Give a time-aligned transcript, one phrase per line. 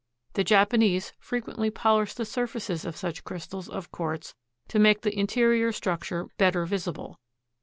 [0.33, 4.33] The Japanese frequently polish the surfaces of such crystals of quartz
[4.69, 7.19] to make the interior structure better visible.